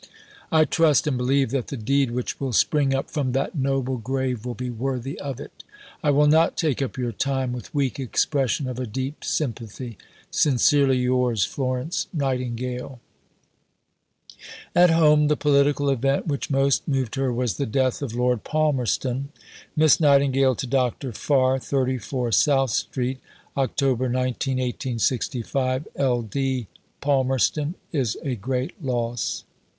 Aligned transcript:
I 0.51 0.65
trust 0.65 1.05
and 1.05 1.15
believe 1.15 1.51
that 1.51 1.67
the 1.67 1.77
deed 1.77 2.09
which 2.09 2.39
will 2.39 2.53
spring 2.53 2.91
up 2.95 3.11
from 3.11 3.33
that 3.33 3.53
noble 3.53 3.97
grave 3.97 4.43
will 4.47 4.55
be 4.55 4.71
worthy 4.71 5.19
of 5.19 5.39
it. 5.39 5.63
I 6.03 6.09
will 6.09 6.25
not 6.25 6.57
take 6.57 6.81
up 6.81 6.97
your 6.97 7.11
time 7.11 7.53
with 7.53 7.71
weak 7.75 7.99
expression 7.99 8.67
of 8.67 8.79
a 8.79 8.87
deep 8.87 9.23
sympathy. 9.23 9.99
Sincerely 10.31 10.97
yours, 10.97 11.45
FLORENCE 11.45 12.07
NIGHTINGALE. 12.15 12.97
In 12.97 12.97
a 12.97 12.97
letter 12.97 12.97
to 12.97 13.77
Mr. 13.77 14.73
Dennis 14.73 14.73
R. 14.73 14.73
Alward. 14.73 14.83
At 14.83 14.89
home, 15.19 15.27
the 15.27 15.37
political 15.37 15.89
event 15.91 16.25
which 16.25 16.49
most 16.49 16.87
moved 16.87 17.13
her 17.13 17.31
was 17.31 17.57
the 17.57 17.67
death 17.67 18.01
of 18.01 18.15
Lord 18.15 18.43
Palmerston: 18.43 19.29
(Miss 19.75 19.99
Nightingale 19.99 20.55
to 20.55 20.65
Dr. 20.65 21.11
Farr.) 21.13 21.59
34 21.59 22.31
SOUTH 22.31 22.69
STREET, 22.71 23.19
Oct. 23.55 24.11
19 24.11 25.87
Ld. 25.95 26.67
Palmerston 27.01 27.75
is 27.93 28.17
a 28.23 28.33
great 28.33 28.83
loss. 28.83 29.43